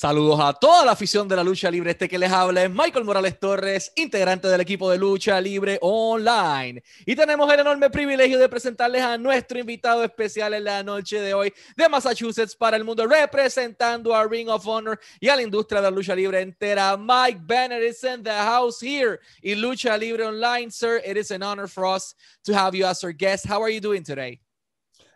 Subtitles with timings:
[0.00, 1.90] Saludos a toda la afición de la lucha libre.
[1.90, 6.80] Este que les habla es Michael Morales Torres, integrante del equipo de lucha libre online.
[7.04, 11.34] Y tenemos el enorme privilegio de presentarles a nuestro invitado especial en la noche de
[11.34, 15.80] hoy de Massachusetts para el mundo, representando a Ring of Honor y a la industria
[15.80, 16.96] de la lucha libre entera.
[16.96, 21.02] Mike Bennett is in the house here in Lucha Libre Online, sir.
[21.04, 23.48] It is an honor for us to have you as our guest.
[23.48, 24.38] How are you doing today?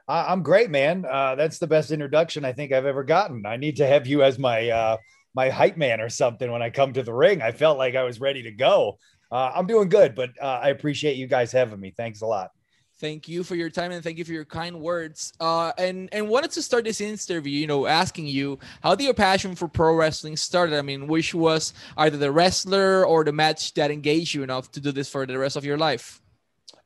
[0.09, 1.05] I'm great, man.
[1.09, 3.47] Uh, that's the best introduction I think I've ever gotten.
[3.47, 4.97] I need to have you as my uh,
[5.35, 7.41] my hype man or something when I come to the ring.
[7.41, 8.99] I felt like I was ready to go.
[9.31, 11.93] Uh, I'm doing good, but uh, I appreciate you guys having me.
[11.97, 12.51] Thanks a lot.
[12.99, 15.33] Thank you for your time and thank you for your kind words.
[15.41, 19.15] Uh, and and wanted to start this interview, you know, asking you how did your
[19.15, 20.79] passion for pro wrestling started?
[20.79, 24.81] I mean, which was either the wrestler or the match that engaged you enough to
[24.81, 26.21] do this for the rest of your life?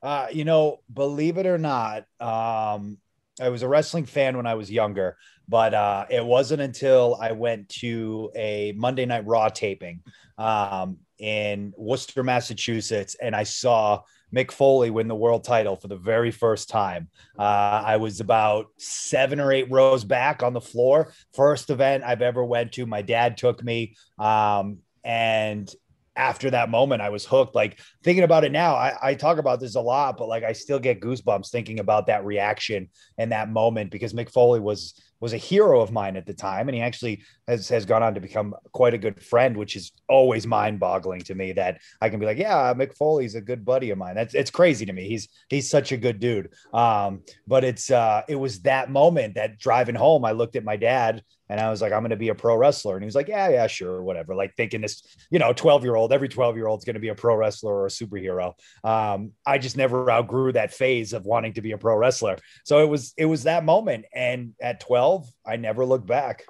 [0.02, 2.96] Uh, you know, believe it or not, um,
[3.40, 5.16] I was a wrestling fan when I was younger,
[5.48, 10.00] but uh, it wasn't until I went to a Monday Night Raw taping
[10.38, 14.02] um, in Worcester, Massachusetts, and I saw
[14.34, 17.08] Mick Foley win the world title for the very first time.
[17.38, 21.12] Uh, I was about seven or eight rows back on the floor.
[21.34, 22.86] First event I've ever went to.
[22.86, 25.72] My dad took me, um, and
[26.16, 27.54] after that moment, I was hooked.
[27.54, 30.52] Like thinking about it now, I, I, talk about this a lot, but like I
[30.52, 35.32] still get goosebumps thinking about that reaction and that moment because Mick Foley was was
[35.32, 38.20] a hero of mine at the time, and he actually has has gone on to
[38.20, 42.20] become quite a good friend, which is always mind boggling to me that I can
[42.20, 44.14] be like, yeah, Mick Foley's a good buddy of mine.
[44.14, 45.08] That's it's crazy to me.
[45.08, 46.50] He's he's such a good dude.
[46.72, 50.76] Um, but it's uh, it was that moment that driving home, I looked at my
[50.76, 52.94] dad and I was like, I'm going to be a pro wrestler.
[52.94, 54.34] And he was like, yeah, yeah, sure, whatever.
[54.34, 57.00] Like thinking this, you know, 12 year old, every 12 year old is going to
[57.00, 58.52] be a pro wrestler or a superhero.
[58.84, 62.36] Um, I just never outgrew that phase of wanting to be a pro wrestler.
[62.64, 64.06] So it was, it was that moment.
[64.14, 66.44] And at 12, I never looked back.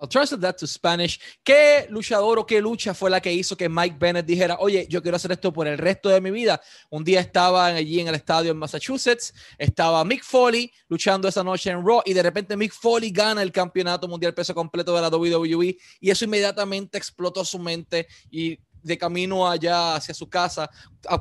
[0.00, 1.18] I'll translate that to Spanish.
[1.42, 5.02] ¿Qué luchador o qué lucha fue la que hizo que Mike Bennett dijera, oye, yo
[5.02, 6.60] quiero hacer esto por el resto de mi vida?
[6.90, 11.70] Un día estaba allí en el estadio en Massachusetts, estaba Mick Foley luchando esa noche
[11.70, 15.08] en Raw y de repente Mick Foley gana el campeonato mundial peso completo de la
[15.08, 18.58] WWE y eso inmediatamente explotó su mente y
[18.88, 20.68] de camino allá hacia su casa.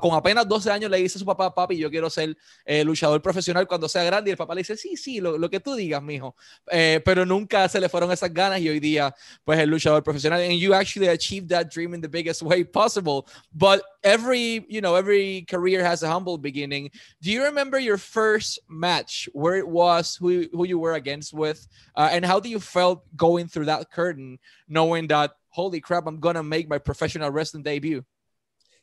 [0.02, 2.36] Con apenas 12 años le dice a su papá, papi, yo quiero ser
[2.66, 4.30] eh, luchador profesional cuando sea grande.
[4.30, 6.36] Y el papá le dice, sí, sí, lo, que tú digas, mijo.
[6.72, 9.14] Eh, pero nunca se le fueron esas ganas y hoy día,
[9.44, 10.42] pues, el luchador profesional.
[10.42, 13.28] And you actually achieved that dream in the biggest way possible.
[13.54, 16.90] But every, you know, every career has a humble beginning.
[17.22, 21.68] Do you remember your first match, where it was, who, who you were against with,
[21.96, 26.20] uh, and how do you felt going through that curtain, knowing that holy crap, I'm
[26.20, 28.06] gonna make my professional wrestling debut.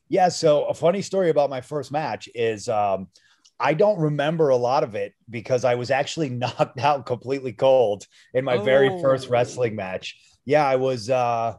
[0.08, 0.28] Yeah.
[0.28, 3.06] So a funny story about my first match is um,
[3.60, 8.06] I don't remember a lot of it because I was actually knocked out completely cold
[8.34, 8.62] in my oh.
[8.62, 10.18] very first wrestling match.
[10.44, 11.54] Yeah, I was uh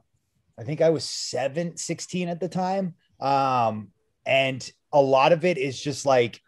[0.59, 2.95] I think I was seven, 16 at the time.
[3.19, 3.89] Um,
[4.25, 6.41] and a lot of it is just like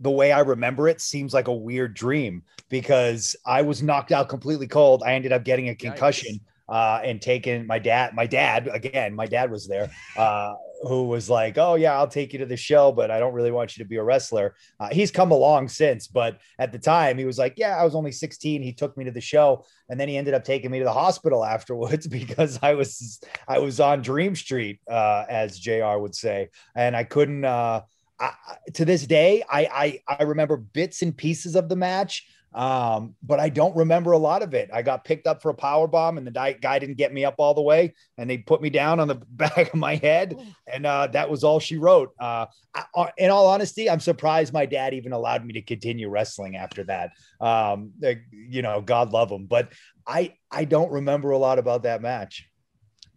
[0.00, 4.28] the way I remember it seems like a weird dream because I was knocked out
[4.28, 5.02] completely cold.
[5.04, 6.34] I ended up getting a concussion.
[6.34, 8.14] Yikes uh, and taken my dad.
[8.14, 9.14] My dad again.
[9.14, 12.56] My dad was there, uh, who was like, "Oh yeah, I'll take you to the
[12.56, 15.68] show, but I don't really want you to be a wrestler." Uh, he's come along
[15.68, 18.96] since, but at the time he was like, "Yeah, I was only 16." He took
[18.96, 22.06] me to the show, and then he ended up taking me to the hospital afterwards
[22.06, 25.98] because I was I was on Dream Street, uh, as Jr.
[25.98, 27.44] would say, and I couldn't.
[27.44, 27.82] Uh,
[28.18, 28.32] I,
[28.74, 33.40] to this day, I, I I remember bits and pieces of the match um, but
[33.40, 34.70] I don't remember a lot of it.
[34.72, 37.34] I got picked up for a power bomb, and the guy didn't get me up
[37.38, 40.86] all the way, and they put me down on the back of my head, and
[40.86, 42.14] uh, that was all she wrote.
[42.18, 46.08] Uh, I, uh, in all honesty, I'm surprised my dad even allowed me to continue
[46.08, 47.10] wrestling after that.
[47.40, 47.92] Um,
[48.30, 49.72] you know, God love him, but
[50.06, 52.48] I I don't remember a lot about that match.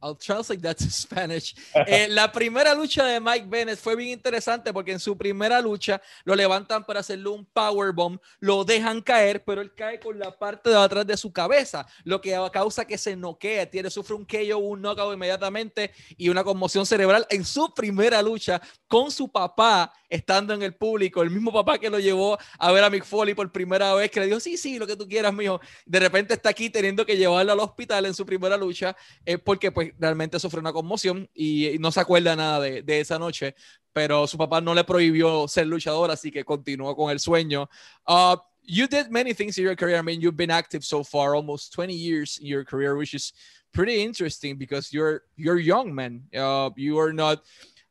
[0.02, 1.56] I'll translate that to Spanish.
[1.74, 6.02] Eh, la primera lucha de Mike Bennett fue bien interesante porque en su primera lucha
[6.24, 10.70] lo levantan para hacerle un powerbomb, lo dejan caer, pero él cae con la parte
[10.70, 14.58] de atrás de su cabeza, lo que causa que se noquee, tiene, sufre un KO,
[14.58, 20.54] un knockout inmediatamente y una conmoción cerebral en su primera lucha con su papá estando
[20.54, 23.52] en el público, el mismo papá que lo llevó a ver a Mick Foley por
[23.52, 25.60] primera vez, que le dijo, sí, sí, lo que tú quieras, mijo.
[25.86, 28.96] De repente está aquí teniendo que llevarlo al hospital en su primera lucha,
[29.26, 33.20] eh, porque pues realmente sufrió una conmoción y, no se acuerda nada de, de, esa
[33.20, 33.56] noche,
[33.94, 37.70] pero su papá no le prohibió ser luchador, así que continuó con el sueño.
[38.08, 38.36] Uh,
[38.68, 39.98] you did many things in your career.
[39.98, 43.34] I mean, you've been active so far, almost 20 years in your career, which is
[43.74, 46.24] pretty interesting because you're you're young, man.
[46.36, 47.44] Uh, you are not.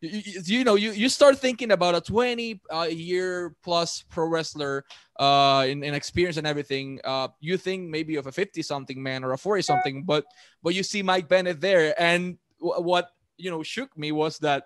[0.06, 4.85] You, you know, you, you start thinking about a 20 uh, year plus pro wrestler
[5.19, 7.00] uh, in, in experience and everything.
[7.05, 10.25] Uh, you think maybe of a 50 something man or a 40 something, but
[10.62, 14.64] but you see Mike Bennett there, and w- what you know shook me was that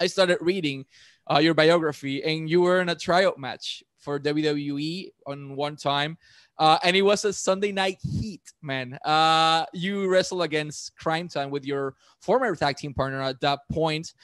[0.00, 0.84] I started reading
[1.30, 6.16] uh, your biography, and you were in a tryout match for WWE on one time.
[6.58, 8.98] Uh, and it was a Sunday night heat, man.
[9.04, 14.14] Uh, you wrestled against Crime Time with your former tag team partner at that point.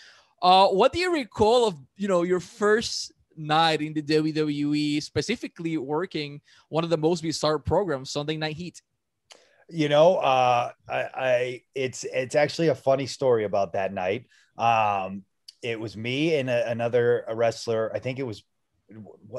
[0.42, 5.76] Uh, what do you recall of you know your first night in the WWE, specifically
[5.78, 8.82] working one of the most bizarre programs, Sunday Night Heat?
[9.68, 14.26] You know, uh, I, I it's it's actually a funny story about that night.
[14.58, 15.22] Um,
[15.62, 17.92] it was me and a, another wrestler.
[17.94, 18.42] I think it was.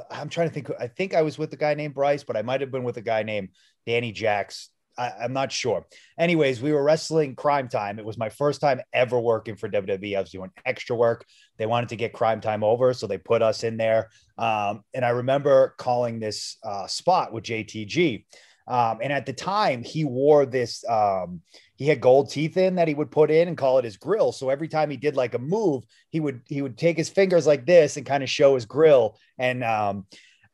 [0.09, 0.71] I'm trying to think.
[0.79, 2.97] I think I was with a guy named Bryce, but I might have been with
[2.97, 3.49] a guy named
[3.85, 4.69] Danny Jacks.
[4.97, 5.85] I, am not sure.
[6.17, 7.99] Anyways, we were wrestling Crime Time.
[7.99, 10.17] It was my first time ever working for WWE.
[10.17, 11.25] I was doing extra work.
[11.57, 14.09] They wanted to get Crime Time over, so they put us in there.
[14.37, 18.25] Um, and I remember calling this uh, spot with JTG.
[18.67, 20.87] Um, and at the time, he wore this.
[20.87, 21.41] Um,
[21.75, 24.31] he had gold teeth in that he would put in and call it his grill.
[24.31, 27.45] So every time he did like a move, he would he would take his fingers
[27.45, 29.17] like this and kind of show his grill.
[29.37, 30.05] And um,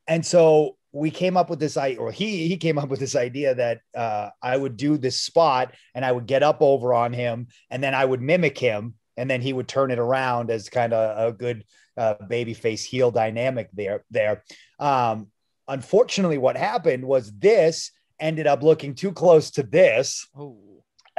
[0.07, 3.15] and so we came up with this idea, or he he came up with this
[3.15, 7.13] idea that uh, I would do this spot and I would get up over on
[7.13, 10.69] him, and then I would mimic him, and then he would turn it around as
[10.69, 11.63] kind of a good
[11.97, 14.03] uh, baby face heel dynamic there.
[14.09, 14.43] There,
[14.79, 15.27] um,
[15.67, 20.27] unfortunately, what happened was this ended up looking too close to this.
[20.35, 20.68] Oh.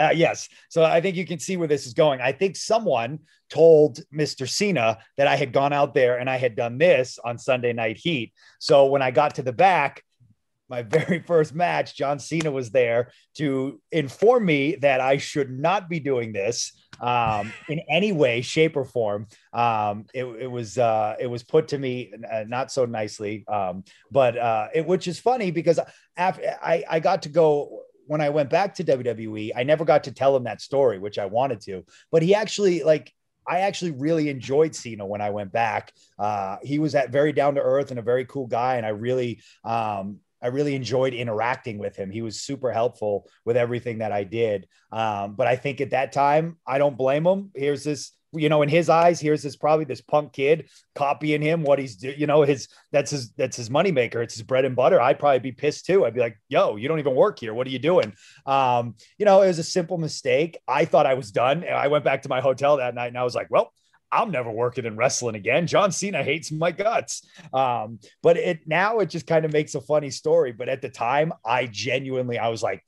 [0.01, 0.49] Uh, yes.
[0.71, 2.21] So I think you can see where this is going.
[2.21, 3.19] I think someone
[3.51, 4.49] told Mr.
[4.49, 7.99] Cena that I had gone out there and I had done this on Sunday Night
[7.99, 8.33] Heat.
[8.59, 10.03] So when I got to the back,
[10.71, 15.91] my very first match, John Cena was there to inform me that I should not
[15.91, 19.27] be doing this um, in any way, shape, or form.
[19.53, 23.85] Um, it, it, was uh, it was put to me uh, not so nicely, um,
[24.11, 25.81] but uh, it, which is funny because
[26.17, 30.03] after I, I got to go when I went back to WWE, I never got
[30.05, 31.85] to tell him that story, which I wanted to.
[32.11, 33.15] But he actually like
[33.47, 35.93] I actually really enjoyed Cena when I went back.
[36.19, 38.89] Uh, he was that very down to earth and a very cool guy, and I
[38.89, 42.11] really um, I really enjoyed interacting with him.
[42.11, 44.67] He was super helpful with everything that I did.
[44.91, 47.53] Um, but I think at that time, I don't blame him.
[47.55, 51.63] Here's this, you know, in his eyes, here's this probably this punk kid copying him
[51.63, 54.23] what he's do, you know, his that's his that's his moneymaker.
[54.23, 55.01] It's his bread and butter.
[55.01, 56.05] I'd probably be pissed too.
[56.05, 57.55] I'd be like, yo, you don't even work here.
[57.55, 58.15] What are you doing?
[58.47, 60.59] Um, you know, it was a simple mistake.
[60.69, 61.65] I thought I was done.
[61.65, 63.73] I went back to my hotel that night and I was like, well,
[64.13, 65.67] I'm never working in wrestling again.
[65.67, 67.27] John Cena hates my guts.
[67.53, 70.53] Um, but it now it just kind of makes a funny story.
[70.53, 72.85] But at the time, I genuinely I was like,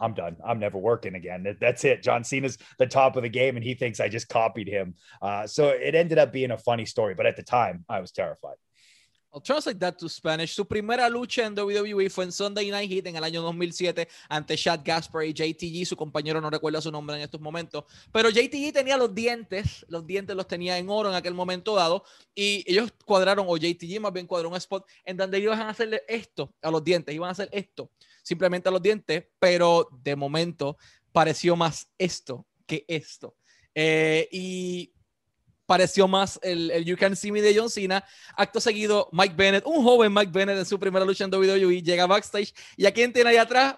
[0.00, 0.36] I'm done.
[0.44, 1.56] I'm never working again.
[1.60, 2.02] That's it.
[2.02, 4.94] John Cena's the top of the game, and he thinks I just copied him.
[5.22, 7.14] Uh, so it ended up being a funny story.
[7.14, 8.56] But at the time, I was terrified.
[9.36, 10.54] I'll translate that to Spanish.
[10.54, 14.56] Su primera lucha en WWE fue en Sunday Night Heat en el año 2007 ante
[14.56, 15.84] Chad Gasper y JTG.
[15.84, 17.84] Su compañero no recuerda su nombre en estos momentos.
[18.10, 22.02] Pero JTG tenía los dientes, los dientes los tenía en oro en aquel momento dado.
[22.34, 26.02] Y ellos cuadraron, o JTG más bien cuadró un spot en donde iban a hacerle
[26.08, 27.14] esto a los dientes.
[27.14, 27.90] Iban a hacer esto
[28.26, 29.24] simplemente a los dientes.
[29.38, 30.76] Pero de momento
[31.12, 33.36] pareció más esto que esto.
[33.72, 34.92] Eh, y
[35.64, 38.04] pareció más el, You Can See Me de John Cena.
[38.36, 42.06] Acto seguido, Mike Bennett, un joven Mike Bennett en su primera lucha en WWE, llega
[42.06, 43.76] backstage y a quién tiene ahí atrás?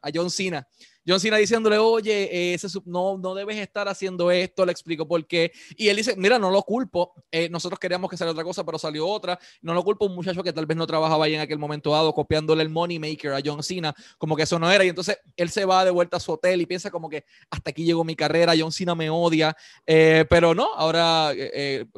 [0.00, 0.66] A John Cena.
[1.10, 5.26] John Cena diciéndole, oye, eh, ese no, no debes estar haciendo esto, le explico por
[5.26, 5.50] qué.
[5.76, 8.78] Y él dice, mira, no lo culpo, eh, nosotros queríamos que saliera otra cosa, pero
[8.78, 9.36] salió otra.
[9.60, 12.14] No lo culpo un muchacho que tal vez no trabajaba ahí en aquel momento dado,
[12.14, 14.84] copiándole el money maker a John Cena, como que eso no era.
[14.84, 17.70] Y entonces él se va de vuelta a su hotel y piensa como que hasta
[17.70, 19.56] aquí llegó mi carrera, John Cena me odia.
[19.84, 21.32] Eh, pero no, ahora,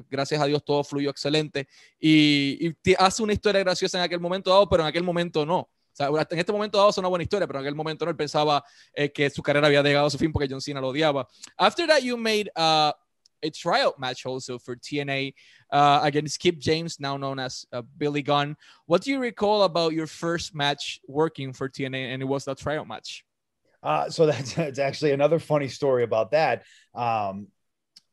[0.09, 1.69] gracias a Dios, todo fluyó excelente.
[2.01, 5.69] Y, y hace una historia graciosa en aquel momento dado, pero en aquel momento no.
[5.93, 8.11] O sea, en este momento dado es una buena historia, pero en aquel momento no
[8.11, 10.89] él pensaba eh, que su carrera había llegado a su fin porque John Cena lo
[10.89, 11.27] odiaba.
[11.59, 12.93] After that, you made uh,
[13.43, 15.35] a tryout match also for TNA
[15.71, 18.57] uh, against Kip James, now known as uh, Billy Gunn.
[18.87, 22.13] What do you recall about your first match working for TNA?
[22.13, 23.25] And it was a tryout match.
[23.83, 26.63] Uh, so that's, that's actually another funny story about that.
[26.95, 27.49] Um,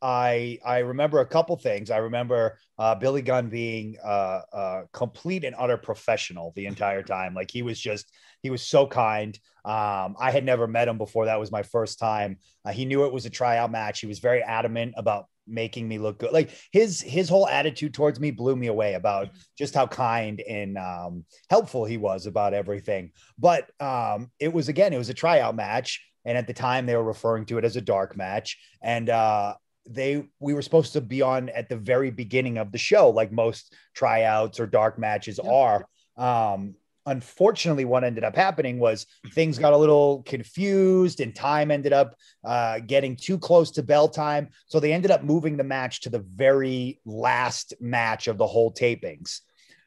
[0.02, 1.92] I I remember a couple things.
[1.92, 7.34] I remember uh, Billy Gunn being uh, uh, complete and utter professional the entire time.
[7.34, 9.38] Like he was just he was so kind.
[9.66, 11.26] Um, I had never met him before.
[11.26, 12.38] That was my first time.
[12.64, 14.00] Uh, he knew it was a tryout match.
[14.00, 16.32] He was very adamant about making me look good.
[16.32, 20.78] Like his his whole attitude towards me blew me away about just how kind and
[20.78, 23.12] um, helpful he was about everything.
[23.38, 26.96] But um, it was again, it was a tryout match, and at the time they
[26.96, 29.56] were referring to it as a dark match, and uh,
[29.90, 33.32] they we were supposed to be on at the very beginning of the show, like
[33.32, 35.86] most tryouts or dark matches are.
[36.16, 41.92] Um, unfortunately, what ended up happening was things got a little confused and time ended
[41.92, 42.16] up
[42.46, 44.50] uh, getting too close to bell time.
[44.68, 48.72] So they ended up moving the match to the very last match of the whole
[48.72, 49.40] tapings,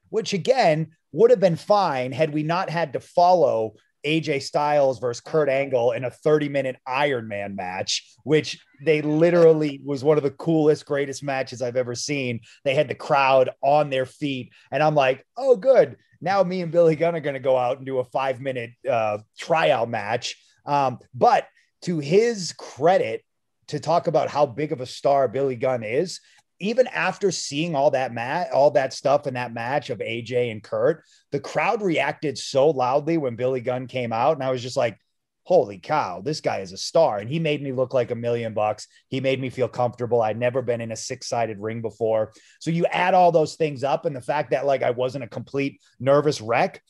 [0.08, 5.20] which again would have been fine had we not had to follow AJ Styles versus
[5.20, 10.22] Kurt Angle in a 30 minute Iron Man match, which they literally was one of
[10.22, 12.40] the coolest, greatest matches I've ever seen.
[12.64, 14.52] They had the crowd on their feet.
[14.70, 17.76] And I'm like, oh, good now me and Billy Gunn are going to go out
[17.78, 20.36] and do a five minute uh, tryout match.
[20.64, 21.48] Um, but
[21.82, 23.22] to his credit,
[23.68, 26.20] to talk about how big of a star Billy Gunn is,
[26.62, 30.62] even after seeing all that mat, all that stuff in that match of AJ and
[30.62, 34.76] Kurt, the crowd reacted so loudly when Billy Gunn came out, and I was just
[34.76, 34.98] like,
[35.44, 37.18] holy cow, this guy is a star.
[37.18, 38.86] And he made me look like a million bucks.
[39.08, 40.22] He made me feel comfortable.
[40.22, 42.32] I'd never been in a six sided ring before.
[42.60, 45.28] So you add all those things up, and the fact that like I wasn't a
[45.28, 46.80] complete nervous wreck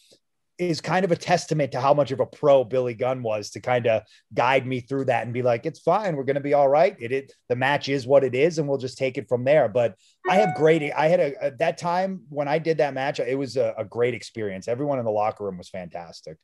[0.59, 3.61] is kind of a testament to how much of a pro Billy Gunn was to
[3.61, 4.03] kind of
[4.35, 6.17] guide me through that and be like, it's fine.
[6.17, 6.97] We're going to be all right.
[7.01, 9.69] It, it, the match is what it is, and we'll just take it from there.
[9.69, 9.97] But
[10.29, 13.39] I have great, I had a, at that time when I did that match, it
[13.39, 14.69] was a, a great experience.
[14.69, 16.37] Everyone in the locker room was fantastic.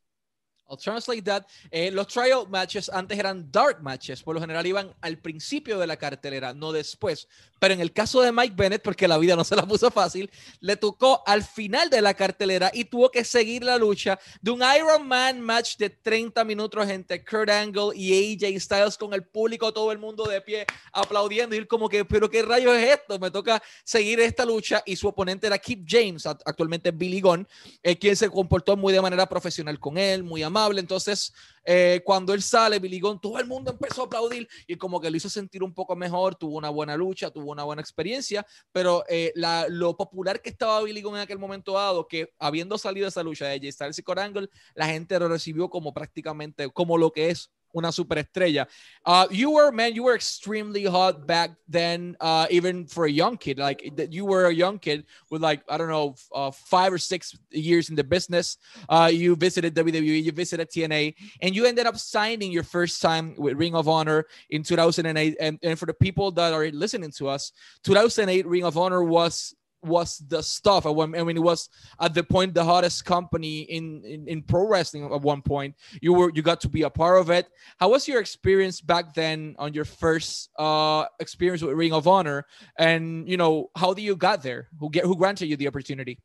[0.68, 1.46] I'll translate that.
[1.70, 5.86] Eh, los tryout matches antes eran dark matches, por lo general iban al principio de
[5.86, 7.26] la cartelera, no después.
[7.58, 10.30] Pero en el caso de Mike Bennett, porque la vida no se la puso fácil,
[10.60, 14.62] le tocó al final de la cartelera y tuvo que seguir la lucha de un
[14.76, 19.72] Iron Man match de 30 minutos entre Kurt Angle y AJ Styles con el público,
[19.72, 21.54] todo el mundo de pie aplaudiendo.
[21.54, 24.96] Y él como que, pero qué rayos es esto, me toca seguir esta lucha y
[24.96, 27.48] su oponente era Keith James, actualmente Billy Gunn,
[27.82, 31.32] eh, quien se comportó muy de manera profesional con él, muy amable, entonces
[31.64, 35.10] eh, cuando él sale, Billy Gunn, todo el mundo empezó a aplaudir y como que
[35.10, 39.04] lo hizo sentir un poco mejor, tuvo una buena lucha, tuvo una buena experiencia, pero
[39.08, 43.06] eh, la, lo popular que estaba Billy Gunn en aquel momento dado, que habiendo salido
[43.06, 47.12] esa lucha de J Styles y Corangle, la gente lo recibió como prácticamente como lo
[47.12, 48.66] que es una superestrella.
[49.04, 53.36] Uh, you were, man, you were extremely hot back then, uh, even for a young
[53.36, 53.58] kid.
[53.58, 57.36] Like you were a young kid with like, I don't know, uh, five or six
[57.50, 58.58] years in the business.
[58.88, 63.34] Uh, you visited WWE, you visited TNA, and you ended up signing your first time
[63.36, 65.36] with Ring of Honor in 2008.
[65.40, 67.52] And, and for the people that are listening to us,
[67.84, 70.86] 2008 Ring of Honor was was the stuff.
[70.86, 71.68] I mean, it was
[72.00, 75.74] at the point the hottest company in, in, in pro wrestling at one point.
[76.00, 77.46] You were you got to be a part of it.
[77.78, 82.44] How was your experience back then on your first uh, experience with Ring of Honor?
[82.78, 84.68] And you know, how did you got there?
[84.78, 86.18] Who get who granted you the opportunity?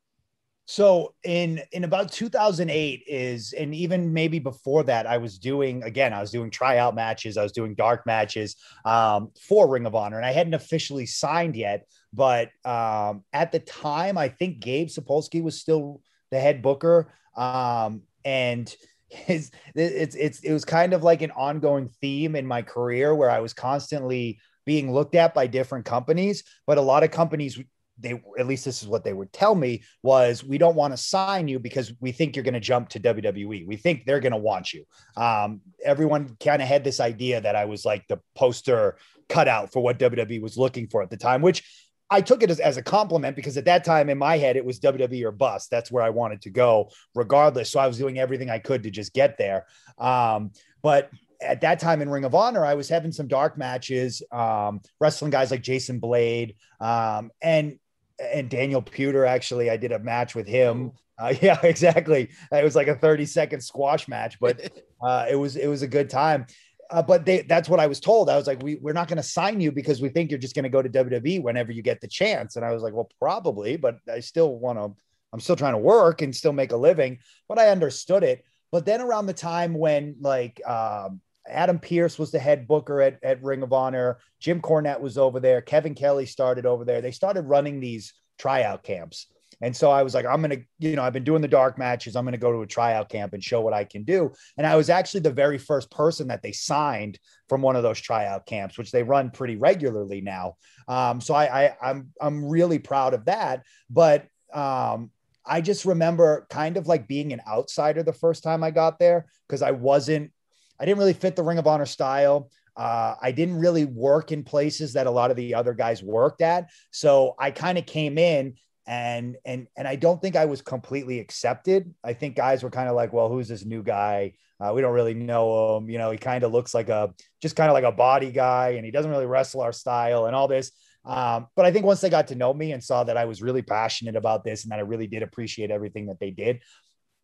[0.66, 6.14] So in in about 2008 is and even maybe before that I was doing again
[6.14, 8.56] I was doing tryout matches I was doing dark matches
[8.86, 13.60] um, for Ring of Honor and I hadn't officially signed yet but um, at the
[13.60, 18.74] time I think Gabe Sapolsky was still the head booker um, and
[19.10, 23.30] his it's it's it was kind of like an ongoing theme in my career where
[23.30, 27.60] I was constantly being looked at by different companies but a lot of companies
[27.98, 30.96] they at least this is what they would tell me was we don't want to
[30.96, 33.66] sign you because we think you're going to jump to WWE.
[33.66, 34.84] We think they're going to want you.
[35.16, 38.98] Um, everyone kind of had this idea that I was like the poster
[39.28, 41.64] cutout for what WWE was looking for at the time, which
[42.10, 44.64] I took it as, as a compliment because at that time in my head it
[44.64, 45.70] was WWE or bust.
[45.70, 47.70] That's where I wanted to go, regardless.
[47.70, 49.66] So I was doing everything I could to just get there.
[49.98, 51.10] Um, but
[51.40, 55.30] at that time in Ring of Honor, I was having some dark matches, um, wrestling
[55.30, 57.78] guys like Jason Blade, um, and
[58.18, 59.26] and Daniel Puder.
[59.26, 60.92] Actually, I did a match with him.
[61.18, 62.30] Uh, yeah, exactly.
[62.52, 65.88] It was like a 30 second squash match, but uh, it was it was a
[65.88, 66.46] good time.
[66.90, 68.28] Uh, but they, that's what I was told.
[68.28, 70.54] I was like, we, we're not going to sign you because we think you're just
[70.54, 72.56] going to go to WWE whenever you get the chance.
[72.56, 74.92] And I was like, well, probably, but I still want to,
[75.32, 77.18] I'm still trying to work and still make a living,
[77.48, 78.44] but I understood it.
[78.70, 83.18] But then around the time when like um, Adam Pearce was the head booker at,
[83.22, 84.18] at Ring of Honor.
[84.40, 85.60] Jim Cornette was over there.
[85.60, 87.00] Kevin Kelly started over there.
[87.00, 89.26] They started running these tryout camps.
[89.60, 91.78] And so I was like, I'm going to, you know, I've been doing the dark
[91.78, 92.16] matches.
[92.16, 94.32] I'm going to go to a tryout camp and show what I can do.
[94.56, 98.00] And I was actually the very first person that they signed from one of those
[98.00, 100.56] tryout camps, which they run pretty regularly now.
[100.88, 103.62] Um, so I, I, I'm, I'm really proud of that.
[103.88, 105.10] But um,
[105.46, 109.26] I just remember kind of like being an outsider the first time I got there
[109.48, 110.32] because I wasn't
[110.78, 112.50] I didn't really fit the Ring of Honor style.
[112.76, 116.42] uh, I didn't really work in places that a lot of the other guys worked
[116.42, 116.70] at.
[116.90, 118.54] So I kind of came in
[118.86, 121.94] and and and I don't think I was completely accepted.
[122.02, 124.34] I think guys were kind of like, well, who's this new guy?
[124.60, 125.88] Uh, we don't really know him.
[125.88, 128.70] You know, he kind of looks like a just kind of like a body guy,
[128.70, 130.72] and he doesn't really wrestle our style and all this.
[131.04, 133.42] Um, but I think once they got to know me and saw that I was
[133.42, 136.62] really passionate about this and that I really did appreciate everything that they did,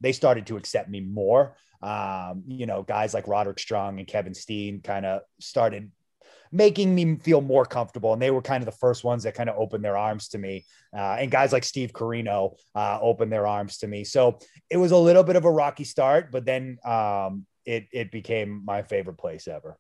[0.00, 1.57] they started to accept me more.
[1.82, 5.90] Um, you know, guys like Roderick Strong and Kevin Steen kind of started
[6.52, 8.12] making me feel more comfortable.
[8.12, 10.38] And they were kind of the first ones that kind of opened their arms to
[10.38, 10.64] me.
[10.92, 14.04] Uh, and guys like Steve Corino uh, opened their arms to me.
[14.04, 18.10] So it was a little bit of a rocky start, but then um, it, it
[18.10, 19.78] became my favorite place ever.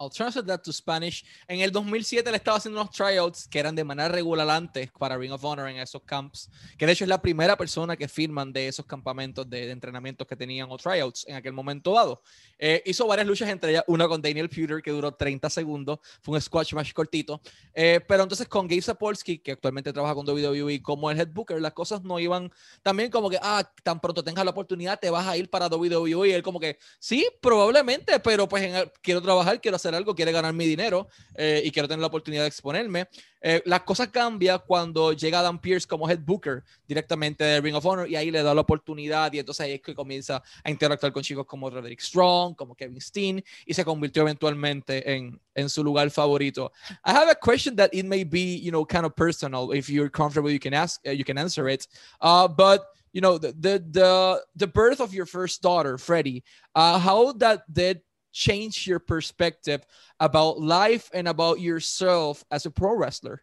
[0.00, 1.24] I'll translate that to Spanish.
[1.48, 5.16] En el 2007 le estaba haciendo unos tryouts que eran de manera regular antes para
[5.16, 8.52] Ring of Honor en esos camps, que de hecho es la primera persona que firman
[8.52, 12.22] de esos campamentos de, de entrenamientos que tenían o tryouts en aquel momento dado.
[12.58, 16.34] Eh, hizo varias luchas entre ellas, una con Daniel Pewter que duró 30 segundos, fue
[16.34, 17.40] un squash más cortito,
[17.74, 21.60] eh, pero entonces con Gabe Sapolsky, que actualmente trabaja con WWE como el head booker,
[21.60, 22.52] las cosas no iban
[22.82, 26.28] también como que, ah, tan pronto tengas la oportunidad, te vas a ir para WWE,
[26.28, 30.32] y él como que, sí, probablemente, pero pues en quiero trabajar, quiero hacer algo, quiere
[30.32, 33.08] ganar mi dinero eh, y quiero tener la oportunidad de exponerme.
[33.40, 37.86] Eh, las cosas cambian cuando llega Dan Pierce como head booker directamente de Ring of
[37.86, 41.12] Honor y ahí le da la oportunidad y entonces ahí es que comienza a interactuar
[41.12, 45.84] con chicos como Roderick Strong, como Kevin Steen y se convirtió eventualmente en, en su
[45.84, 46.72] lugar favorito.
[47.04, 49.72] I have a question that it may be, you know, kind of personal.
[49.72, 51.86] If you're comfortable, you can ask, uh, you can answer it.
[52.20, 56.98] Uh, but you know, the, the the the birth of your first daughter, Freddie, uh,
[56.98, 59.84] how that did change your perspective
[60.20, 63.42] about life and about yourself as a pro wrestler?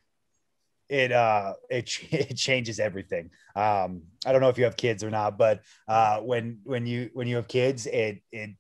[0.87, 3.31] It uh it it changes everything.
[3.55, 7.09] Um I don't know if you have kids or not, but uh when when you
[7.13, 8.51] when you have kids, it it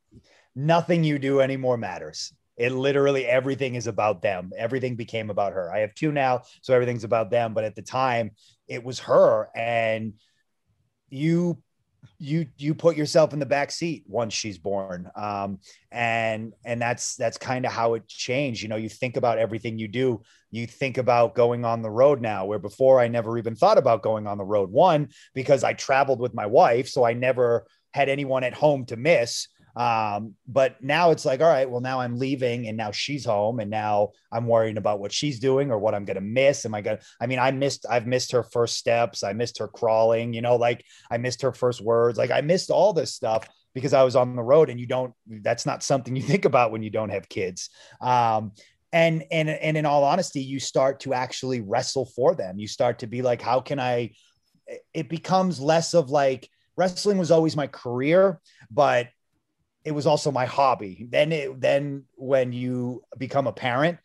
[0.55, 2.33] nothing you do anymore matters.
[2.57, 4.51] It literally everything is about them.
[4.57, 5.71] Everything became about her.
[5.71, 8.31] I have two now, so everything's about them, but at the time
[8.67, 10.13] it was her and
[11.09, 11.61] you
[12.19, 15.09] you you put yourself in the back seat once she's born.
[15.15, 15.59] Um,
[15.91, 18.61] and and that's that's kind of how it changed.
[18.61, 20.21] You know you think about everything you do.
[20.51, 24.03] You think about going on the road now where before i never even thought about
[24.03, 24.71] going on the road.
[24.71, 28.97] One because i traveled with my wife so i never had anyone at home to
[28.97, 33.25] miss um, but now it's like, all right, well, now I'm leaving and now she's
[33.25, 36.65] home and now I'm worrying about what she's doing or what I'm going to miss.
[36.65, 39.23] Am I going to, I mean, I missed, I've missed her first steps.
[39.23, 42.17] I missed her crawling, you know, like I missed her first words.
[42.17, 45.13] Like I missed all this stuff because I was on the road and you don't,
[45.27, 47.69] that's not something you think about when you don't have kids.
[47.99, 48.53] Um,
[48.93, 52.99] and and and in all honesty you start to actually wrestle for them you start
[52.99, 54.09] to be like how can i
[54.93, 58.39] it becomes less of like wrestling was always my career
[58.71, 59.07] but
[59.85, 61.07] it was also my hobby.
[61.09, 63.99] Then it, then when you become a parent,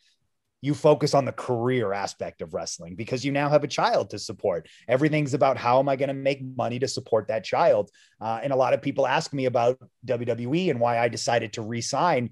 [0.61, 4.19] you focus on the career aspect of wrestling because you now have a child to
[4.19, 4.69] support.
[4.87, 7.91] Everything's about how am I going to make money to support that child.
[8.21, 11.63] Uh, and a lot of people ask me about WWE and why I decided to
[11.63, 12.31] resign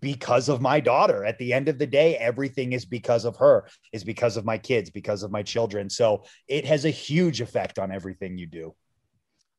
[0.00, 1.24] because of my daughter.
[1.24, 4.58] At the end of the day, everything is because of her, is because of my
[4.58, 5.90] kids, because of my children.
[5.90, 8.74] So it has a huge effect on everything you do.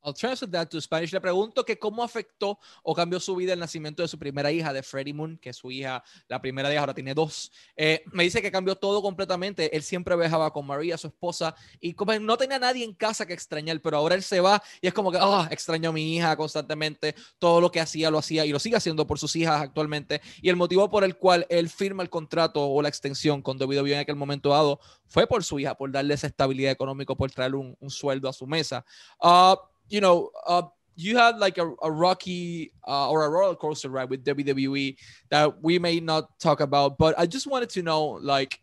[0.04, 1.14] I'll translate that to Spanish.
[1.14, 4.74] Le pregunto que cómo afectó o cambió su vida el nacimiento de su primera hija,
[4.74, 7.52] de Freddie Moon, que es su hija, la primera de ahora tiene dos.
[7.76, 9.76] Eh, me dice que cambió todo completamente.
[9.76, 13.34] Él siempre viajaba con María, su esposa, y como no tenía nadie en casa que
[13.34, 16.36] extrañar, pero ahora él se va y es como que, ah, extraño a mi hija
[16.36, 17.16] constantemente.
[17.40, 20.22] Todo lo que hacía lo hacía y lo sigue haciendo por sus hijas actualmente.
[20.42, 23.94] Y el motivo por el cual él firma el contrato o la extensión con WWE
[23.94, 27.58] en aquel momento dado fue por su hija, por darle esa estabilidad económica, por traerle
[27.58, 28.86] un, un sueldo a su mesa.
[29.22, 29.56] Uh,
[29.94, 30.64] you know, uh,
[30.96, 34.98] you had like a, a rocky uh, or a roller coaster ride with WWE
[35.30, 38.60] that we may not talk about, but I just wanted to know, like,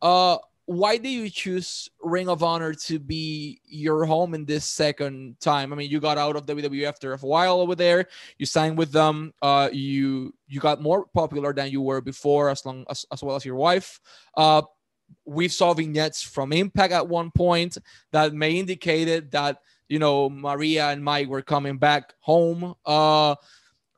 [0.00, 5.38] uh, why did you choose Ring of Honor to be your home in this second
[5.40, 5.74] time?
[5.74, 8.06] I mean, you got out of WWE after a while over there.
[8.38, 9.34] You signed with them.
[9.42, 13.36] Uh, you you got more popular than you were before, as long as as well
[13.36, 14.00] as your wife.
[14.36, 14.62] Uh,
[15.26, 17.76] we saw vignettes from Impact at one point
[18.12, 19.58] that may indicated that
[19.92, 22.74] you know, Maria and Mike were coming back home.
[22.86, 23.34] Uh,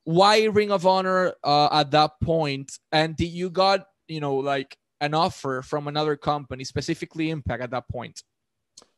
[0.02, 2.76] why Ring of Honor uh, at that point?
[2.90, 7.70] And did you got, you know, like an offer from another company, specifically Impact at
[7.70, 8.24] that point?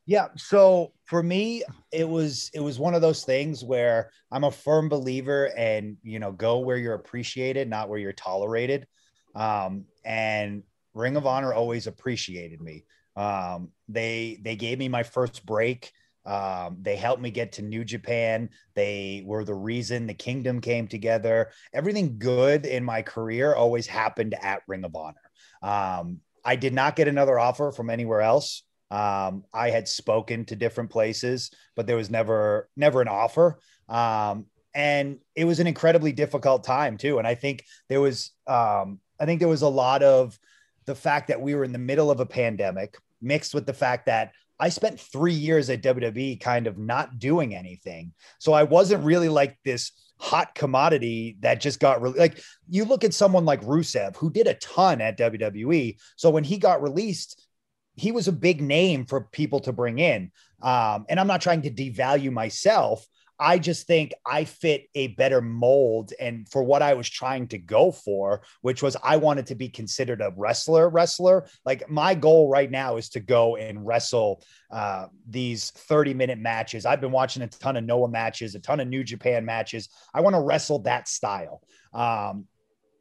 [0.07, 0.29] Yeah.
[0.39, 4.89] So for me, it was it was one of those things where I'm a firm
[4.89, 8.87] believer and you know, go where you're appreciated, not where you're tolerated.
[9.35, 10.63] Um, and
[10.95, 12.87] Ring of Honor always appreciated me.
[13.17, 15.93] Um, they they gave me my first break
[16.27, 18.51] Um, they helped me get to New Japan.
[18.75, 21.53] They were the reason the kingdom came together.
[21.73, 25.15] Everything good in my career always happened at Ring of Honor.
[25.63, 28.65] Um, I did not get another offer from anywhere else.
[28.91, 33.59] Um, I had spoken to different places, but there was never never an offer.
[33.89, 37.19] Um, and it was an incredibly difficult time too.
[37.19, 40.39] And I think there was um, I think there was a lot of
[40.85, 44.07] the fact that we were in the middle of a pandemic mixed with the fact
[44.07, 48.13] that I spent three years at WWE kind of not doing anything.
[48.39, 53.05] So I wasn't really like this hot commodity that just got really like you look
[53.05, 55.97] at someone like Rusev who did a ton at WWE.
[56.17, 57.47] So when he got released,
[57.97, 60.31] he was a big name for people to bring in.
[60.63, 63.07] Um, and I'm not trying to devalue myself,
[63.39, 67.59] I just think I fit a better mold and for what I was trying to
[67.59, 71.47] go for, which was I wanted to be considered a wrestler, wrestler.
[71.65, 76.87] Like my goal right now is to go and wrestle uh, these 30 minute matches.
[76.87, 79.89] I've been watching a ton of Noah matches, a ton of New Japan matches.
[80.15, 81.63] I want to wrestle that style.
[81.93, 82.47] Um,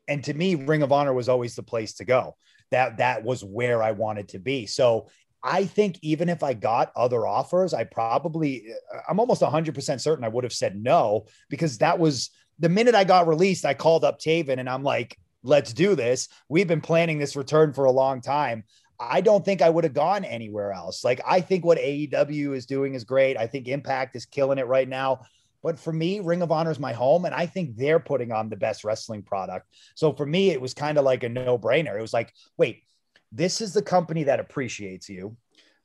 [0.08, 2.36] and to me, Ring of Honor was always the place to go.
[2.72, 4.66] That that was where I wanted to be.
[4.66, 5.08] So
[5.46, 10.26] I think even if I got other offers, I probably, uh, I'm almost 100% certain
[10.26, 13.64] I would have said no because that was the minute I got released.
[13.64, 16.30] I called up Taven and I'm like, let's do this.
[16.50, 18.64] We've been planning this return for a long time.
[19.00, 21.04] I don't think I would have gone anywhere else.
[21.04, 23.38] Like, I think what AEW is doing is great.
[23.38, 25.22] I think Impact is killing it right now.
[25.62, 28.50] But for me, Ring of Honor is my home, and I think they're putting on
[28.50, 29.68] the best wrestling product.
[29.96, 31.98] So for me, it was kind of like a no brainer.
[31.98, 32.84] It was like, wait,
[33.32, 35.36] this is the company that appreciates you.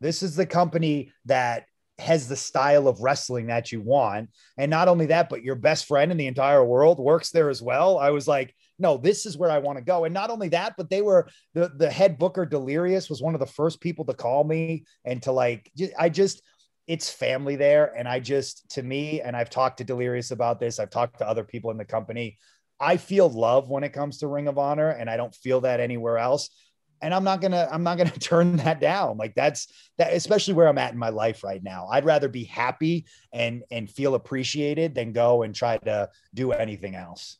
[0.01, 1.67] This is the company that
[2.01, 4.31] has the style of wrestling that you want.
[4.57, 7.63] And not only that, but your best friend in the entire world works there as
[7.63, 7.99] well.
[7.99, 10.05] I was like, no, this is where I want to go.
[10.05, 13.41] And not only that, but they were the the head booker Delirious was one of
[13.41, 16.43] the first people to call me and to like I just
[16.87, 17.95] it's family there.
[17.97, 21.29] And I just to me, and I've talked to Delirious about this, I've talked to
[21.29, 22.39] other people in the company.
[22.81, 25.81] I feel love when it comes to Ring of Honor, and I don't feel that
[25.81, 26.49] anywhere else
[27.03, 29.17] and I'm not gonna I'm not gonna turn that down.
[29.17, 31.89] Like that's that, especially where I'm at in my life right now.
[31.91, 36.95] I'd rather be happy and and feel appreciated than go and try to do anything
[36.95, 37.40] else.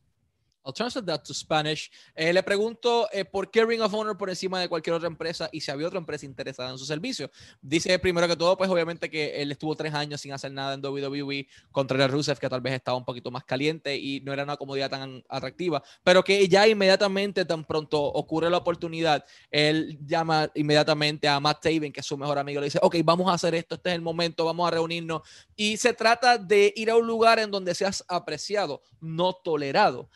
[0.71, 1.91] I'll translate that to Spanish.
[2.15, 5.49] Eh, le pregunto eh, por qué Ring of Honor por encima de cualquier otra empresa
[5.53, 7.29] y si había otra empresa interesada en su servicio.
[7.61, 10.85] Dice primero que todo, pues obviamente que él estuvo tres años sin hacer nada en
[10.85, 14.45] WWE contra el Rusev, que tal vez estaba un poquito más caliente y no era
[14.45, 20.51] una comodidad tan atractiva, pero que ya inmediatamente, tan pronto ocurre la oportunidad, él llama
[20.55, 23.57] inmediatamente a Matt Taven, que es su mejor amigo, le dice, ok, vamos a hacer
[23.57, 25.23] esto, este es el momento, vamos a reunirnos.
[25.57, 30.09] Y se trata de ir a un lugar en donde seas apreciado, no tolerado apreciado,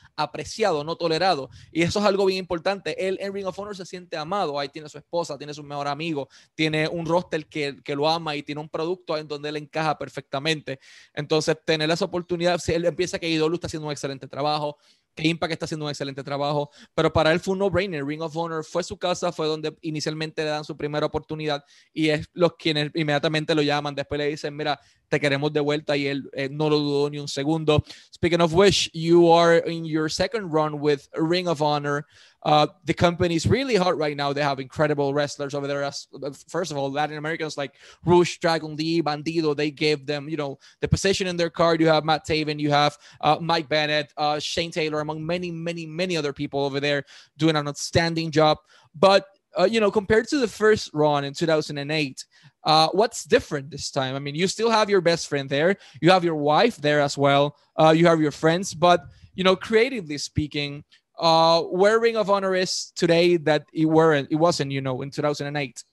[0.84, 1.50] no tolerado.
[1.72, 3.06] Y eso es algo bien importante.
[3.08, 4.58] Él en Ring of Honor se siente amado.
[4.58, 8.36] Ahí tiene su esposa, tiene su mejor amigo, tiene un roster que, que lo ama
[8.36, 10.78] y tiene un producto en donde él encaja perfectamente.
[11.12, 14.78] Entonces, tener esa oportunidad, si él empieza que Idolu está haciendo un excelente trabajo,
[15.14, 18.04] que Impact está haciendo un excelente trabajo, pero para él fue un no-brainer.
[18.04, 22.08] Ring of Honor fue su casa, fue donde inicialmente le dan su primera oportunidad y
[22.08, 23.94] es los quienes inmediatamente lo llaman.
[23.94, 27.18] Después le dicen, mira, te queremos de vuelta y él eh, no lo dudó ni
[27.18, 27.84] un segundo.
[28.10, 32.06] Speaking of which, you are in your second run with Ring of Honor.
[32.44, 34.32] Uh, the company is really hot right now.
[34.32, 35.82] They have incredible wrestlers over there.
[35.82, 36.06] As,
[36.48, 40.58] first of all, Latin Americans like Rush, Dragon Lee, Bandido, they gave them, you know,
[40.80, 41.80] the position in their card.
[41.80, 45.86] You have Matt Taven, you have uh, Mike Bennett, uh, Shane Taylor, among many, many,
[45.86, 47.04] many other people over there
[47.38, 48.58] doing an outstanding job.
[48.94, 49.26] But
[49.58, 52.24] uh, you know, compared to the first run in 2008,
[52.64, 54.14] uh, what's different this time?
[54.14, 57.18] I mean, you still have your best friend there, you have your wife there as
[57.18, 60.84] well, uh, you have your friends, but you know, creatively speaking,
[61.18, 65.10] uh, where Ring of Honor is today that it weren't, it wasn't, you know, in
[65.10, 65.84] 2008?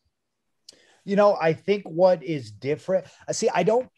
[1.03, 3.07] You know, I think what is different.
[3.27, 3.89] Uh, see, I don't.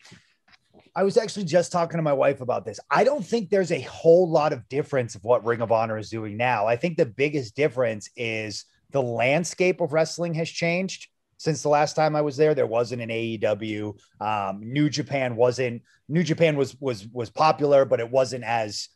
[0.95, 2.79] I was actually just talking to my wife about this.
[2.89, 6.09] I don't think there's a whole lot of difference of what Ring of Honor is
[6.09, 6.67] doing now.
[6.67, 11.07] I think the biggest difference is the landscape of wrestling has changed
[11.43, 12.55] since the last time I was there.
[12.55, 13.99] There wasn't an AEW.
[14.21, 15.81] Um, New Japan wasn't.
[16.07, 18.87] New Japan was was was popular, but it wasn't as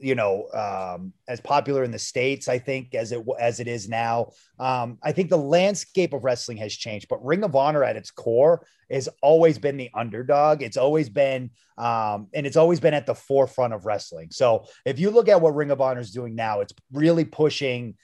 [0.00, 3.88] you know um, as popular in the states i think as it as it is
[3.88, 7.94] now um, i think the landscape of wrestling has changed but ring of honor at
[7.94, 12.94] its core has always been the underdog it's always been um, and it's always been
[12.94, 16.10] at the forefront of wrestling so if you look at what ring of honor is
[16.10, 17.94] doing now it's really pushing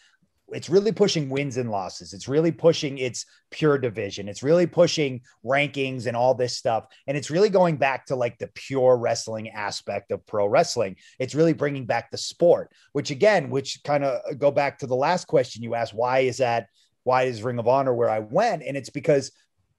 [0.53, 2.13] it's really pushing wins and losses.
[2.13, 4.29] It's really pushing its pure division.
[4.29, 6.87] It's really pushing rankings and all this stuff.
[7.07, 10.97] And it's really going back to like the pure wrestling aspect of pro wrestling.
[11.19, 14.97] It's really bringing back the sport, which again, which kind of go back to the
[14.97, 16.69] last question you asked why is that?
[17.05, 18.63] Why is Ring of Honor where I went?
[18.63, 19.33] And it's because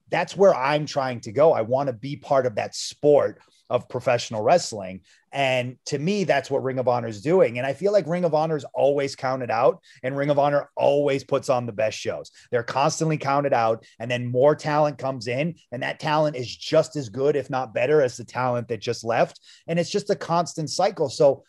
[0.09, 1.53] that's where I'm trying to go.
[1.53, 5.01] I want to be part of that sport of professional wrestling.
[5.31, 7.57] And to me, that's what Ring of Honor is doing.
[7.57, 10.69] And I feel like Ring of Honor is always counted out, and Ring of Honor
[10.75, 12.31] always puts on the best shows.
[12.51, 16.95] They're constantly counted out, and then more talent comes in, and that talent is just
[16.95, 19.39] as good, if not better, as the talent that just left.
[19.67, 21.09] And it's just a constant cycle.
[21.09, 21.43] So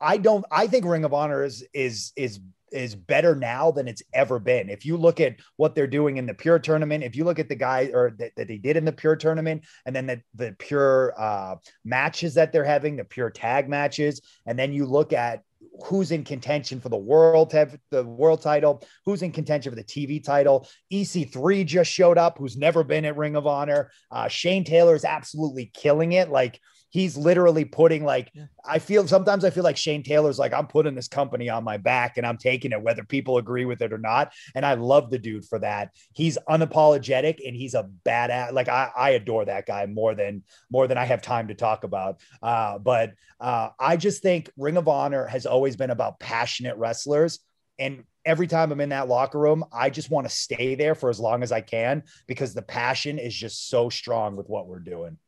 [0.00, 2.40] I don't, I think Ring of Honor is is is
[2.74, 4.68] is better now than it's ever been.
[4.68, 7.48] If you look at what they're doing in the pure tournament, if you look at
[7.48, 10.56] the guy or that, that they did in the pure tournament, and then the, the
[10.58, 15.42] pure uh, matches that they're having, the pure tag matches, and then you look at
[15.82, 19.84] who's in contention for the world have the world title, who's in contention for the
[19.84, 20.68] TV title.
[20.92, 23.90] EC3 just showed up, who's never been at Ring of Honor.
[24.10, 26.30] Uh, Shane Taylor is absolutely killing it.
[26.30, 26.60] Like
[26.94, 28.44] he's literally putting like yeah.
[28.64, 31.76] I feel sometimes I feel like Shane Taylor's like I'm putting this company on my
[31.76, 35.10] back and I'm taking it whether people agree with it or not and I love
[35.10, 35.90] the dude for that.
[36.12, 40.86] He's unapologetic and he's a badass like I, I adore that guy more than more
[40.86, 42.20] than I have time to talk about.
[42.40, 47.40] Uh, but uh, I just think Ring of Honor has always been about passionate wrestlers
[47.78, 51.10] and every time I'm in that locker room, I just want to stay there for
[51.10, 54.78] as long as I can because the passion is just so strong with what we're
[54.78, 55.18] doing.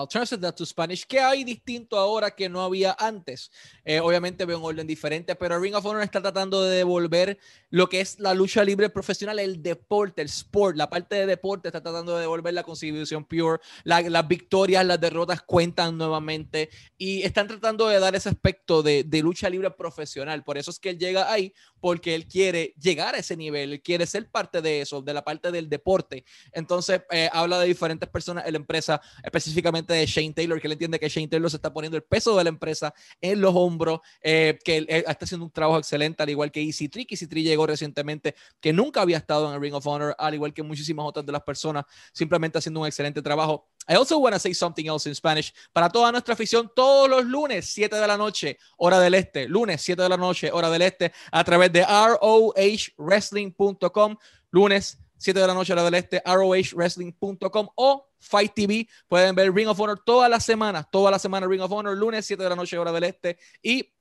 [0.00, 1.06] I'll translate that to Spanish.
[1.06, 3.50] ¿Qué hay distinto ahora que no había antes?
[3.84, 7.88] Eh, obviamente veo un orden diferente, pero Ring of Honor está tratando de devolver lo
[7.88, 11.82] que es la lucha libre profesional, el deporte, el sport, la parte de deporte está
[11.82, 17.88] tratando de devolver la constitución pure, las victorias, las derrotas cuentan nuevamente y están tratando
[17.88, 20.42] de dar ese aspecto de, de, lucha libre profesional.
[20.42, 23.82] Por eso es que él llega ahí, porque él quiere llegar a ese nivel, él
[23.82, 26.24] quiere ser parte de eso, de la parte del deporte.
[26.52, 30.72] Entonces, eh, habla de diferentes personas en la empresa, específicamente de Shane Taylor, que él
[30.72, 34.00] entiende que Shane Taylor se está poniendo el peso de la empresa en los hombros,
[34.22, 38.34] eh, que está haciendo un trabajo excelente, al igual que EC3, que EC3 llegó recientemente,
[38.60, 41.32] que nunca había estado en el Ring of Honor, al igual que muchísimas otras de
[41.32, 43.68] las personas, simplemente haciendo un excelente trabajo.
[43.88, 45.52] I also want to say something else in Spanish.
[45.72, 49.80] Para toda nuestra afición, todos los lunes, 7 de la noche, hora del este, lunes,
[49.82, 54.16] 7 de la noche, hora del este, a través de rohwrestling.com,
[54.50, 58.88] lunes, 7 de la noche, hora del este, rohwrestling.com o Fight TV.
[59.06, 62.24] Pueden ver Ring of Honor todas las semanas, toda la semana Ring of Honor, lunes
[62.24, 63.38] 7 de la noche, hora del este.
[63.62, 63.92] Y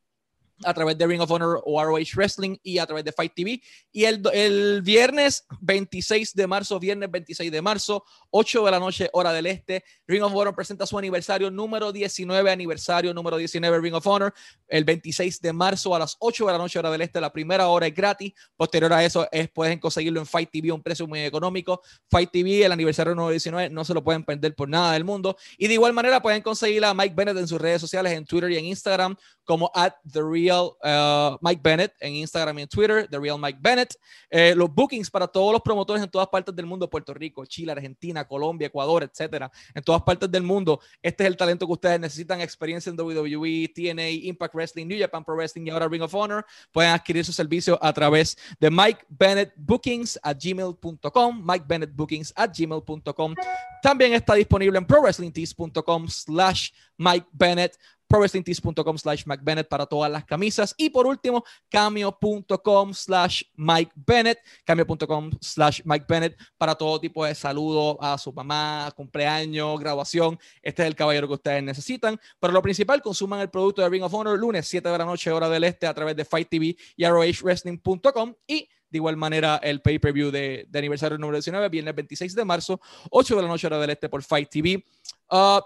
[0.64, 3.62] a través de Ring of Honor o ROH Wrestling y a través de Fight TV.
[3.92, 9.10] Y el, el, viernes 26 de marzo, viernes 26 de marzo, 8 de la noche,
[9.14, 13.96] hora del este, Ring of Honor presenta su aniversario número 19, aniversario número 19 Ring
[13.96, 14.34] of Honor,
[14.68, 17.22] el 26 de marzo a las 8 de la noche, hora del este.
[17.22, 18.34] La primera hora es gratis.
[18.56, 21.82] Posterior a eso, es, pueden conseguirlo en Fight TV a un precio muy económico.
[22.10, 25.38] Fight TV, el aniversario número 19, no se lo pueden perder por nada del mundo.
[25.58, 28.52] Y de igual manera, pueden conseguir a Mike Bennett en sus redes sociales, en Twitter
[28.52, 33.08] y en Instagram, como at The Real uh, Mike Bennett en Instagram y en Twitter,
[33.10, 33.96] The Real Mike Bennett.
[34.30, 37.72] Eh, los bookings para todos los promotores en todas partes del mundo, Puerto Rico, Chile,
[37.72, 40.80] Argentina, Colombia, Ecuador, etcétera, en todas partes del mundo.
[41.02, 45.24] Este es el talento que ustedes necesitan, experiencia en WWE, TNA, Impact Wrestling, New Japan
[45.24, 46.46] Pro Wrestling y ahora Ring of Honor.
[46.72, 52.34] Pueden adquirir su servicio a través de Mike Bennett Bookings at gmail.com, Mike Bennett Bookings
[52.36, 53.36] at gmail.com.
[53.82, 57.78] También está disponible en prowrestlingtees.com slash Mike Bennett
[58.10, 60.74] prowrestlingtees.com slash McBennett para todas las camisas.
[60.78, 67.36] Y por último, cameo.com slash Mike Bennett, cameo.com slash Mike Bennett para todo tipo de
[67.36, 70.40] saludo a su mamá, cumpleaños, graduación.
[70.62, 72.20] Este es el caballero que ustedes necesitan.
[72.40, 75.32] Pero lo principal, consuman el producto de Ring of Honor lunes 7 de la noche,
[75.32, 79.82] hora del este, a través de Fight TV y ROHWrestling.com y de igual manera, el
[79.82, 83.80] pay-per-view de, de, aniversario número 19, viernes 26 de marzo, 8 de la noche hora
[83.80, 84.84] del este por Fight TV.
[85.30, 85.60] Uh,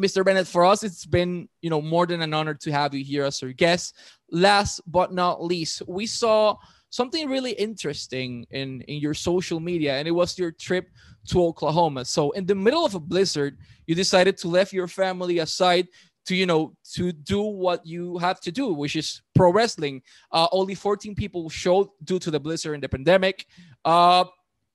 [0.00, 0.24] Mr.
[0.24, 3.24] Bennett, for us, it's been you know more than an honor to have you here
[3.24, 3.96] as our guest.
[4.30, 6.56] Last but not least, we saw
[6.88, 10.88] something really interesting in in your social media, and it was your trip
[11.28, 12.04] to Oklahoma.
[12.04, 15.88] So, in the middle of a blizzard, you decided to leave your family aside
[16.26, 20.02] to you know to do what you have to do, which is pro wrestling.
[20.32, 23.44] Uh, only 14 people showed due to the blizzard and the pandemic.
[23.84, 24.24] Uh,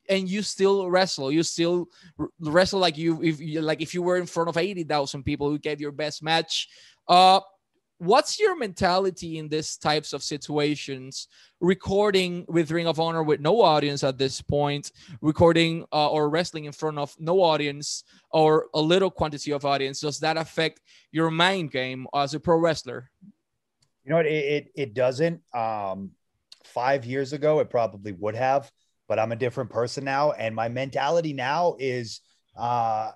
[0.09, 1.87] and you still wrestle you still
[2.39, 5.57] wrestle like you if you like if you were in front of 80,000 people who
[5.59, 6.69] gave your best match.
[7.07, 7.39] Uh
[7.97, 11.27] what's your mentality in these types of situations?
[11.61, 14.91] Recording with ring of honor with no audience at this point
[15.21, 20.01] recording uh, or wrestling in front of no audience or a little quantity of audience
[20.01, 23.09] does that affect your mind game as a pro wrestler?
[24.03, 24.27] You know what?
[24.27, 25.41] It, it, it doesn't.
[25.53, 26.11] Um
[26.65, 28.71] five years ago it probably would have
[29.07, 30.31] but I'm a different person now.
[30.31, 32.21] And my mentality now is
[32.57, 33.11] uh,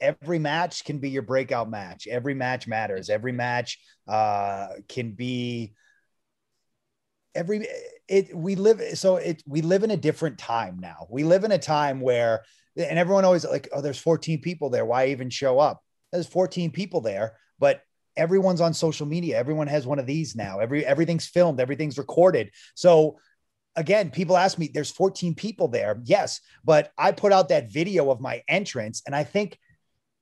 [0.00, 2.06] every match can be your breakout match.
[2.06, 3.10] Every match matters.
[3.10, 5.74] Every match uh, can be
[7.32, 7.64] every
[8.08, 11.52] it we live so it we live in a different time now we live in
[11.52, 12.42] a time where
[12.76, 14.84] and everyone always like, oh, there's 14 people there.
[14.84, 15.82] Why even show up?
[16.12, 17.82] There's 14 people there, but
[18.16, 19.38] everyone's on social media.
[19.38, 20.58] Everyone has one of these now.
[20.60, 22.50] Every everything's filmed, everything's recorded.
[22.74, 23.18] So
[23.80, 26.00] again, people ask me, there's 14 people there.
[26.04, 29.58] Yes, but I put out that video of my entrance, and I think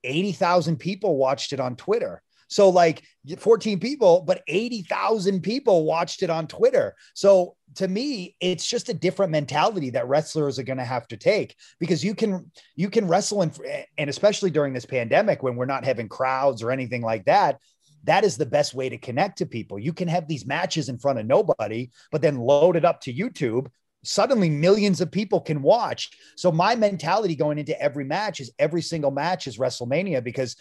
[0.05, 2.23] 80,000 people watched it on Twitter.
[2.51, 3.03] So like
[3.37, 6.94] 14 people, but 80,000 people watched it on Twitter.
[7.12, 11.18] So to me, it's just a different mentality that wrestlers are going to have to
[11.18, 15.57] take because you can you can wrestle in, eh, and especially during this pandemic when
[15.57, 17.59] we're not having crowds or anything like that,
[18.04, 19.78] that is the best way to connect to people.
[19.78, 23.14] You can have these matches in front of nobody, but then load it up to
[23.14, 23.68] YouTube.
[24.04, 26.11] Suddenly, millions of people can watch.
[26.37, 30.56] So, my mentality going into every match is every single match is WrestleMania because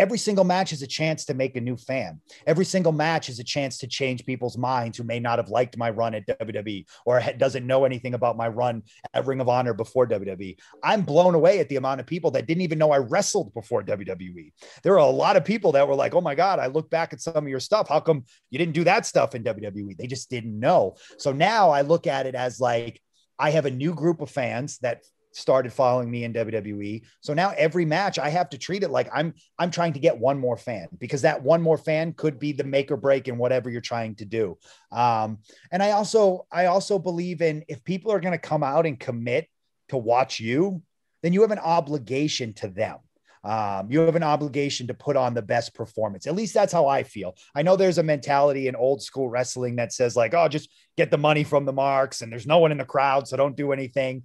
[0.00, 2.20] every single match is a chance to make a new fan.
[2.46, 5.76] Every single match is a chance to change people's minds who may not have liked
[5.76, 8.82] my run at WWE or doesn't know anything about my run
[9.12, 10.56] at Ring of Honor before WWE.
[10.82, 13.82] I'm blown away at the amount of people that didn't even know I wrestled before
[13.82, 14.52] WWE.
[14.82, 17.12] There are a lot of people that were like, "Oh my god, I look back
[17.12, 17.86] at some of your stuff.
[17.86, 20.96] How come you didn't do that stuff in WWE?" They just didn't know.
[21.18, 23.02] So now I look at it as like
[23.38, 27.02] I have a new group of fans that started following me in WWE.
[27.20, 30.18] So now every match I have to treat it like I'm I'm trying to get
[30.18, 33.38] one more fan because that one more fan could be the make or break in
[33.38, 34.58] whatever you're trying to do.
[34.92, 35.38] Um,
[35.70, 38.98] and I also I also believe in if people are going to come out and
[38.98, 39.48] commit
[39.88, 40.82] to watch you,
[41.22, 42.98] then you have an obligation to them.
[43.42, 46.26] Um, you have an obligation to put on the best performance.
[46.26, 47.36] At least that's how I feel.
[47.54, 51.10] I know there's a mentality in old school wrestling that says, like, oh, just get
[51.10, 53.72] the money from the marks and there's no one in the crowd, so don't do
[53.72, 54.24] anything.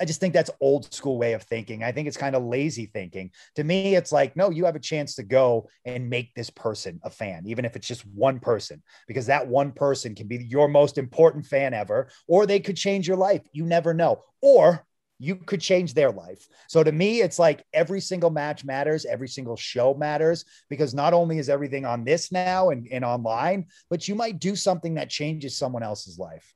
[0.00, 1.84] I just think that's old school way of thinking.
[1.84, 3.30] I think it's kind of lazy thinking.
[3.54, 7.00] To me, it's like, no, you have a chance to go and make this person
[7.04, 10.68] a fan, even if it's just one person, because that one person can be your
[10.68, 13.42] most important fan ever, or they could change your life.
[13.52, 14.24] You never know.
[14.40, 14.84] Or
[15.20, 16.48] you could change their life.
[16.68, 21.14] So to me, it's like every single match matters, every single show matters, because not
[21.14, 25.08] only is everything on this now and, and online, but you might do something that
[25.08, 26.52] changes someone else's life.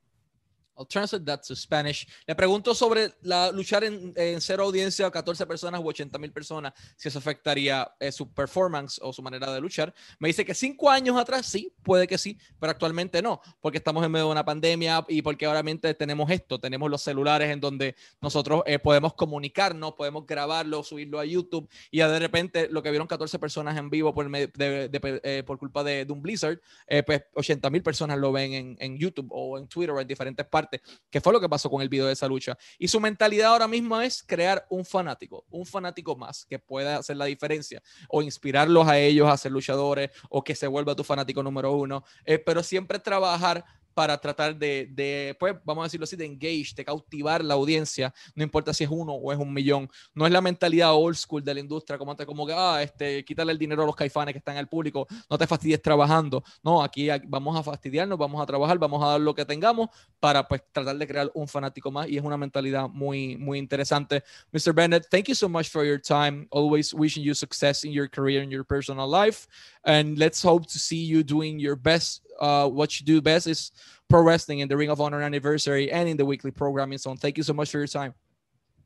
[0.79, 2.07] I'll translate that to Spanish.
[2.25, 6.73] Le pregunto sobre la, luchar en, en cero audiencia, 14 personas u 80 mil personas,
[6.95, 9.93] si eso afectaría eh, su performance o su manera de luchar.
[10.19, 14.05] Me dice que cinco años atrás sí, puede que sí, pero actualmente no, porque estamos
[14.05, 15.61] en medio de una pandemia y porque ahora
[15.97, 21.25] tenemos esto, tenemos los celulares en donde nosotros eh, podemos comunicarnos, podemos grabarlo, subirlo a
[21.25, 25.83] YouTube y de repente lo que vieron 14 personas en vivo por, eh, por culpa
[25.83, 26.59] de, un Blizzard,
[27.05, 30.45] pues 80 mil personas lo ven en, en YouTube o en Twitter o en diferentes
[30.45, 30.68] partes
[31.09, 32.57] que fue lo que pasó con el video de esa lucha.
[32.77, 37.17] Y su mentalidad ahora mismo es crear un fanático, un fanático más que pueda hacer
[37.17, 41.43] la diferencia o inspirarlos a ellos a ser luchadores o que se vuelva tu fanático
[41.43, 43.65] número uno, eh, pero siempre trabajar
[43.99, 48.13] para tratar de, de, pues, vamos a decirlo así, de engage, de cautivar la audiencia,
[48.33, 49.89] no importa si es uno o es un millón.
[50.13, 53.25] No es la mentalidad old school de la industria, como, te, como que, ah, este,
[53.25, 56.41] quítale el dinero a los caifanes que están en el público, no te fastidies trabajando.
[56.63, 60.47] No, aquí vamos a fastidiarnos, vamos a trabajar, vamos a dar lo que tengamos para,
[60.47, 64.23] pues, tratar de crear un fanático más y es una mentalidad muy, muy interesante.
[64.53, 64.71] Mr.
[64.71, 66.47] Bennett, thank you so much for your time.
[66.51, 69.45] Always wishing you success in your career and your personal life.
[69.83, 73.71] And let's hope to see you doing your best uh, what you do best is
[74.09, 76.97] pro wrestling in the Ring of Honor anniversary and in the weekly programming.
[76.97, 78.13] So thank you so much for your time.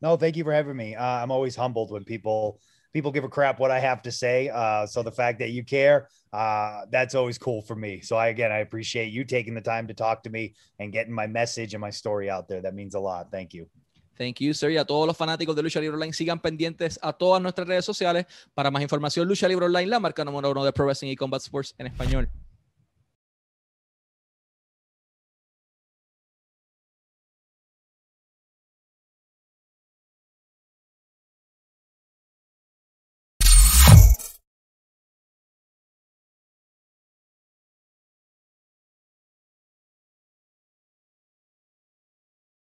[0.00, 0.94] No, thank you for having me.
[0.94, 2.60] Uh, I'm always humbled when people
[2.92, 4.48] people give a crap what I have to say.
[4.48, 8.00] Uh, so the fact that you care, uh, that's always cool for me.
[8.00, 11.12] So I again, I appreciate you taking the time to talk to me and getting
[11.12, 12.62] my message and my story out there.
[12.62, 13.30] That means a lot.
[13.30, 13.68] Thank you.
[14.16, 14.70] Thank you, sir.
[14.70, 17.84] Y a todos los fanáticos de Lucha Libre Online, sigan pendientes a todas nuestras redes
[17.84, 19.26] sociales para más información.
[19.26, 22.30] Lucha Libre Online, la marca número uno de Pro Wrestling y Combat Sports en español.